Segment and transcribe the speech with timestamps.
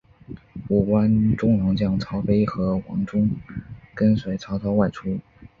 [0.69, 3.29] 五官中郎将曹丕和王忠
[3.93, 5.19] 跟随曹操外出。